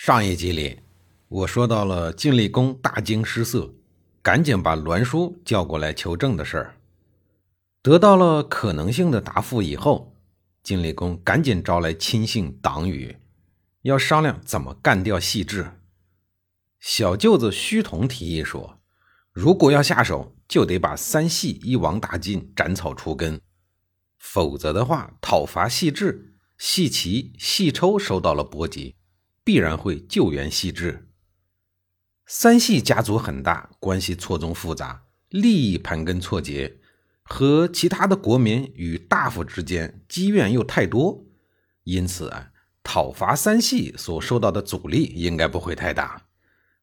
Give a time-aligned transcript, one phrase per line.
[0.00, 0.78] 上一集里，
[1.26, 3.74] 我说到了晋厉公大惊失色，
[4.22, 6.76] 赶紧把栾书叫过来求证的事儿。
[7.82, 10.16] 得到了可能性的答复以后，
[10.62, 13.16] 晋厉公赶紧招来亲信党羽，
[13.82, 15.68] 要商量怎么干掉细致。
[16.78, 18.78] 小舅子胥童提议说
[19.34, 23.40] ：“如果要下手，就得把三系一网打尽，斩草除根；
[24.16, 28.94] 否则的话，讨伐细致，细齐、细抽受到了波及。”
[29.48, 31.08] 必然会救援细致。
[32.26, 36.80] 三系家族很大，关系错综复杂，利益盘根错节，
[37.22, 41.24] 和其他的国民与大夫之间积怨又太多，
[41.84, 42.50] 因此啊，
[42.82, 46.26] 讨伐三系所受到的阻力应该不会太大。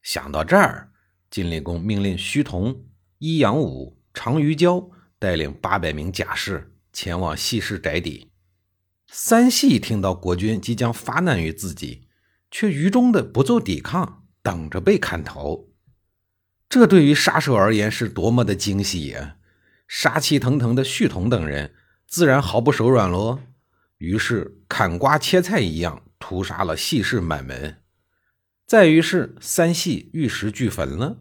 [0.02, 0.90] 想到这儿，
[1.30, 2.84] 晋厉公命令胥童、
[3.20, 8.32] 伊阳武、常于交带领八百名甲士前往西氏宅邸。
[9.06, 12.05] 三系听到国君即将发难于自己。
[12.58, 15.68] 却愚忠的不做抵抗，等着被砍头。
[16.70, 19.36] 这对于杀手而言是多么的惊喜呀！
[19.90, 21.74] 杀气腾腾的旭童等人
[22.08, 23.40] 自然毫不手软喽。
[23.98, 27.80] 于是砍瓜切菜一样屠杀了细氏满门。
[28.66, 31.18] 再于是三系玉石俱焚了。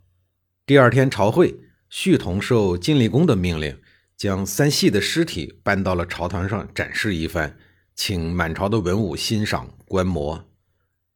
[0.65, 1.59] 第二天朝会，
[1.91, 3.77] 旭童受晋厉公的命令，
[4.17, 7.59] 将三系的尸体搬到了朝堂上展示一番，
[7.97, 10.54] 请满朝的文武欣赏观摩。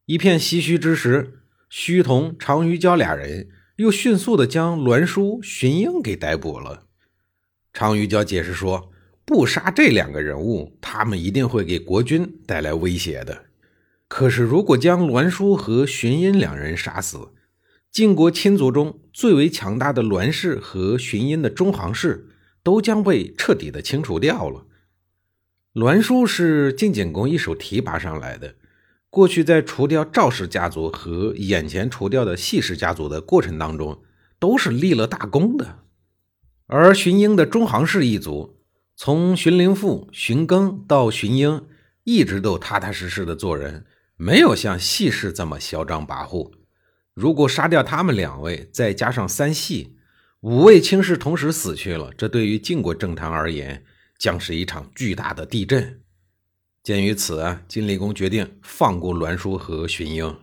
[0.08, 6.86] 一片唏嘘之时，胥童、常于交俩人又迅速地将栾书、荀英给逮捕了。
[7.74, 8.90] 常于交解释说
[9.26, 13.44] ：“不杀这两个人物，他们一定会给国君带来威胁的。
[14.08, 17.34] 可是，如果将栾书和荀英两人杀死，
[17.92, 22.30] 晋国亲族中最为强大的栾氏和荀英的中行氏
[22.62, 24.64] 都将被彻底的清除掉了。
[25.74, 28.54] 栾书是晋景公一手提拔上来的。”
[29.10, 34.02] 过去在除掉赵氏家族和眼前除掉的细氏家族的过程当中，
[34.38, 35.78] 都是立了大功的。
[36.66, 38.58] 而荀英的中行氏一族，
[38.94, 41.64] 从荀林父、荀庚到荀英，
[42.04, 43.86] 一直都踏踏实实的做人，
[44.16, 46.52] 没有像细氏这么嚣张跋扈。
[47.14, 49.96] 如果杀掉他们两位，再加上三系，
[50.40, 53.82] 五位卿士同时死去了，这对于晋国政坛而言，
[54.18, 56.02] 将是一场巨大的地震。
[56.88, 60.34] 鉴于此啊，晋厉公决定放过栾书和荀英。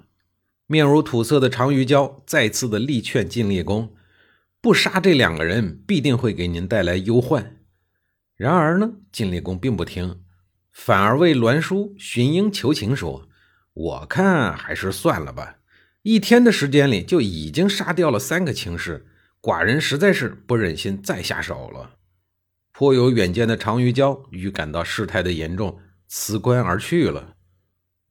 [0.68, 3.96] 面如土色的常于交再次的力劝晋厉公，
[4.62, 7.58] 不杀这两个人，必定会给您带来忧患。
[8.36, 10.22] 然而呢，晋厉公并不听，
[10.72, 13.28] 反而为栾书、荀英求情说
[13.74, 15.56] ：“我看还是算了吧。
[16.04, 19.08] 一天的时间里就已经杀掉了三个卿士，
[19.42, 21.96] 寡人实在是不忍心再下手了。”
[22.72, 25.80] 颇有远见的常于交预感到事态的严重。
[26.18, 27.36] 辞官而去了。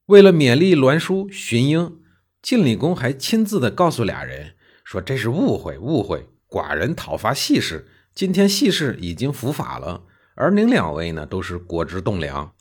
[0.05, 1.97] 为了勉励栾书、荀英，
[2.39, 6.29] 晋理公还亲自的告诉俩人说：“这是误会，误会。
[6.47, 10.03] 寡人讨伐细氏，今天细氏已经伏法了，
[10.35, 12.53] 而您两位呢，都是国之栋梁，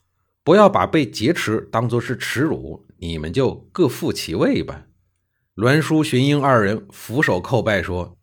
[0.43, 4.87] 不要把被劫持当作是耻辱，你们就各负其位吧。”
[5.57, 8.17] 栾书、荀英二人俯首叩拜说：“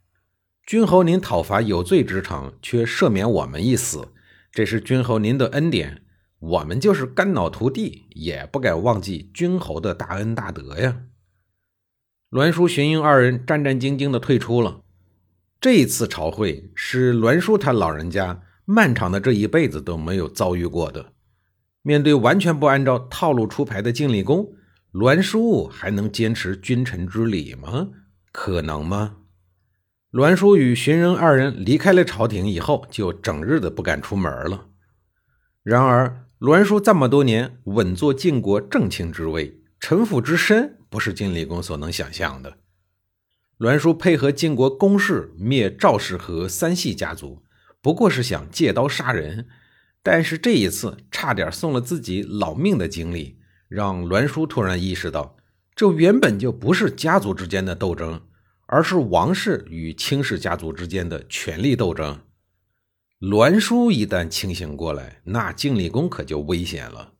[0.65, 4.07] 君侯您讨伐有罪之臣，却赦免我们一死，
[4.51, 6.01] 这是君侯您的恩典。”
[6.41, 11.03] 我们就是肝脑涂地，也不敢忘记君侯的大恩大德呀。
[12.31, 14.81] 栾书、荀英二人战战兢兢地退出了。
[15.59, 21.13] 这一次朝会是栾书他老人家漫长的这一辈子都没有遭遇过的。
[21.83, 24.55] 面对完全不按照套路出牌的晋厉公，
[24.93, 27.89] 栾书还能坚持君臣之礼吗？
[28.31, 29.17] 可能吗？
[30.09, 34.69] 栾书与荀英二人离开了朝廷以后，就整日的不敢出门了。
[35.63, 42.57] 然而，栾书这么多年稳坐晋国正卿之位，城府之深，不是晋厉公所能想象的。
[43.59, 47.43] 栾书配合晋国公室灭赵氏和三系家族，
[47.79, 49.49] 不过是想借刀杀人，
[50.01, 55.37] 但是这一次差点送了自己老命的经历，让栾书突然意识到，
[55.75, 58.19] 这原本就不是家族之间的斗争，
[58.65, 62.19] 而是王室与卿氏家族之间的权力斗争。
[63.21, 67.13] 栾书一旦清醒过来，那晋厉公可就危险了。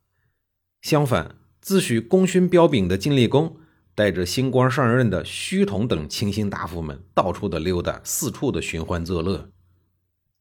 [0.82, 3.58] 相反，自诩功勋彪炳的晋厉公，
[3.94, 9.52] 带着新官上任的胥统等亲信大夫们到处的溜达，四处的寻欢作乐。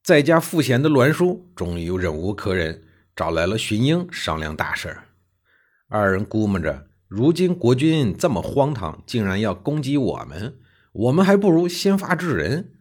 [0.03, 2.83] 在家赋闲的栾书终于忍无可忍，
[3.15, 5.09] 找来了荀英商量大事儿
[5.89, 10.57] 二人估摸着，如今国君这么荒唐，竟然要攻击我们，
[10.93, 12.73] 我们还不如先发制人。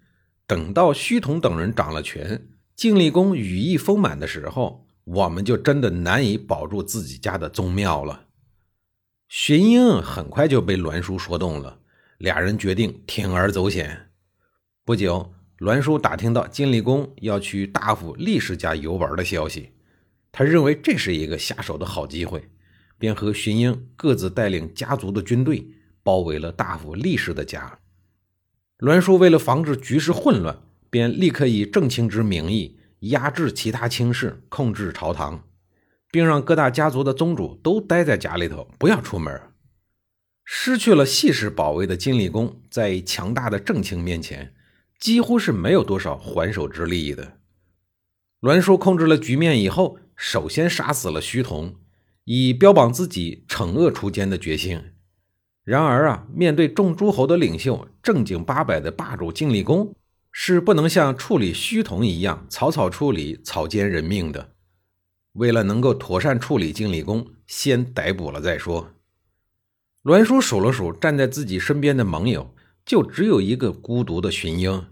[0.48, 2.48] 等到胥统等人掌了权，
[2.80, 8.28] 晋厉公羽翼丰满的时候，我们就真的难以保住自己家的宗庙了。
[9.28, 11.80] 荀英很快就被栾书说动了，
[12.20, 14.12] 俩人决定铤而走险。
[14.86, 19.72] 不久，栾书打听到晋厉公要去大夫厉氏家游玩的消息，
[20.32, 22.50] 他认为这是一个下手的好机会，
[22.98, 25.70] 便和荀英各自带领家族的军队
[26.02, 27.80] 包围了大夫厉氏的家。
[28.78, 30.58] 栾叔为了防止局势混乱，
[30.90, 35.44] 便立刻以正卿之名义压制其他卿士，控制朝堂，
[36.12, 39.42] 并让各大家族的宗主都待在家里头，不要出门。
[40.44, 44.54] 失去了细氏保卫的晋厉公，在强大的正卿面前，
[45.00, 47.38] 几乎是没有多少还手之力的。
[48.42, 51.76] 栾书控制了局面以后，首先杀死了胥统，
[52.24, 54.82] 以标榜自己惩恶除奸的决心。
[55.64, 59.94] 然而啊，面对众诸侯的领袖，正经八百的霸主晋厉公，
[60.42, 64.54] 是不能像处理胥童一样草草处理、草菅人命的。
[65.34, 68.94] 为了能够妥善处理晋理公，先逮捕了再说。
[70.04, 72.56] 栾叔数了数站在自己身边的盟友，
[72.86, 74.86] 就只有一个孤独的荀英。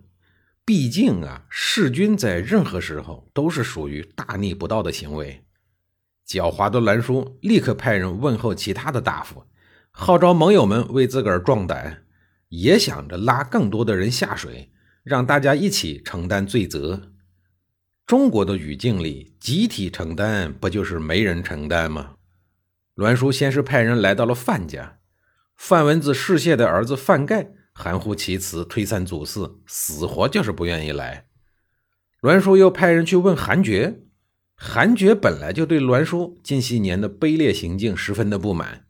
[0.65, 5.45] 毕竟啊，弑君在任何时候都是属于大逆不道的行为。
[6.27, 9.45] 狡猾的栾叔立刻派人问候其他的大夫。
[9.91, 12.03] 号召盟友们为自个儿壮胆，
[12.49, 14.69] 也想着拉更多的人下水，
[15.07, 17.13] 让大家一起承担罪责。
[18.06, 22.15] 中国的语境里，集体承担不就是没人承担吗？
[22.95, 25.00] 栾书先是派人来到了范家，
[25.56, 31.27] 范文子世谢的儿子范盖含糊其辞，推三阻四，死活就是不愿意来。
[32.19, 34.01] 栾书又派人去问韩厥，
[34.56, 38.86] 韩厥本来就对栾书近些年的卑劣行径十分的不满。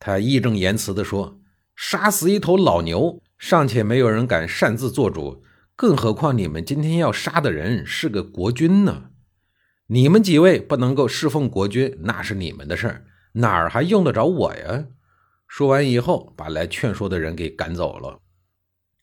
[0.00, 1.38] 他义正言辞地说
[1.76, 5.44] ：“杀死一头老牛，尚且没有人敢擅自做主，
[5.82, 9.10] 更何况你们今天要杀的人是个国君呢？
[9.88, 14.86] 你们几位不能够侍奉国君，那是你们的事儿，哪儿还用得着我呀？”
[15.48, 18.20] 说完以后，把来劝说的人给赶走了。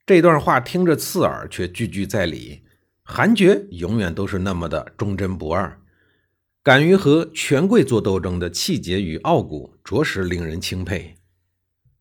[0.05, 2.63] 这段话听着刺耳，却句句在理。
[3.03, 5.81] 韩厥永远都是那么的忠贞不二。
[6.63, 11.17] 敢于和权贵做斗争的气节与傲骨，着实令人钦佩。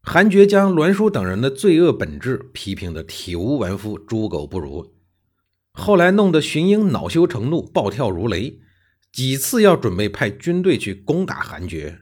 [0.02, 4.94] 韩厥将栾书等人的罪恶本质批评得体无完肤，猪狗不如。
[5.72, 8.60] 后来弄得荀英恼羞成怒，暴跳如雷，
[9.12, 12.00] 几次要准备派军队去攻打韩厥。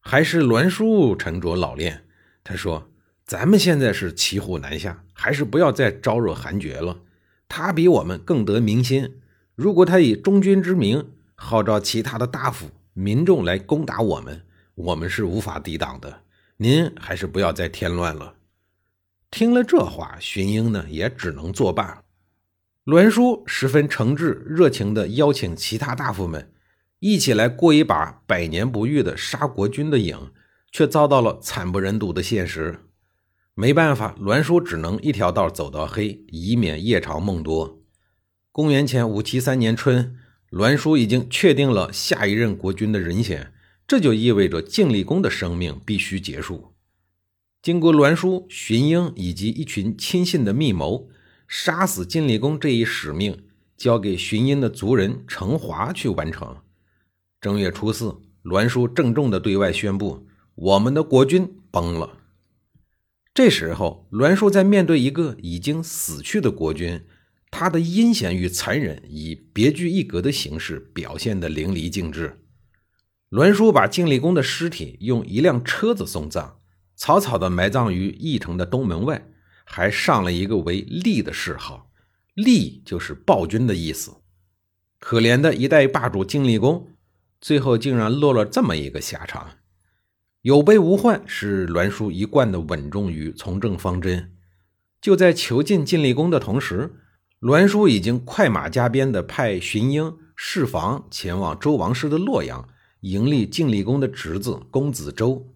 [0.00, 2.04] 还是栾书沉着老练，
[2.44, 2.90] 他说
[3.26, 7.00] ：“咱们现在是骑虎难下，还是不要再招惹韩厥了。
[7.48, 9.20] 他比我们更得民心。
[9.54, 14.42] 如果他以忠君之名，”号召其他的大夫、民众来攻打我们，
[14.74, 16.20] 我们是无法抵挡的。
[16.58, 18.34] 您还是不要再添乱了。
[19.30, 22.02] 听了这话，荀英呢也只能作罢。
[22.84, 26.52] 栾书十分诚挚、热情地邀请其他大夫们
[27.00, 30.16] 一起来过一把百年不遇的杀国君的瘾，
[30.70, 32.80] 却遭到了惨不忍睹的现实。
[33.54, 37.82] 没办法，栾书只能一条道走到黑，以免夜长梦多。
[38.52, 40.16] 公元前五七三年春。
[40.50, 43.52] 栾书已经确定了下一任国君的人选，
[43.86, 46.72] 这就意味着晋厉公的生命必须结束。
[47.62, 51.08] 经过栾书、荀英以及一群亲信的密谋，
[51.48, 53.44] 杀死晋厉公这一使命
[53.76, 56.56] 交给荀英的族人程华去完成。
[57.40, 62.18] 正月初四，栾书郑重地对外宣布：“我们的国君崩了。”
[63.34, 67.04] 这时候，栾书在面对一个已经死去的国君。
[67.50, 72.40] 他的阴险与残忍以别具一格的形式表现得淋漓尽致。
[73.30, 76.58] 栾书把晋厉公的尸体用一辆车子送葬，
[76.94, 79.28] 草草地埋葬于义城的东门外，
[79.64, 81.90] 还上了一个为“厉”的谥号
[82.34, 84.18] ，“厉”就是暴君的意思。
[85.00, 86.94] 可怜的一代霸主晋厉公，
[87.40, 89.56] 最后竟然落了这么一个下场。
[90.42, 94.32] 有备无患是栾书一贯的稳重与从政方针。
[95.00, 96.94] 就在囚禁晋厉公的同时，
[97.40, 102.68] 栾书已经快马加鞭地派荀英、释防前往周王室的洛阳，
[103.00, 105.46] 盈利晋厉公的侄子公子周。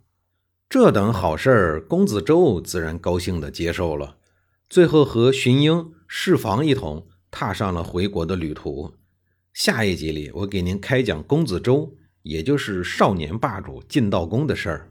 [0.68, 4.16] 这等好事儿，公子周自然高兴地接受了。
[4.68, 8.94] 最后和荀英、释防一同踏上了回国的旅途。
[9.52, 14.89] 下一集里，我给您开讲公子周，也就是少年霸主晋悼公的事儿。